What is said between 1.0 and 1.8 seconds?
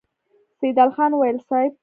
وويل: صېب!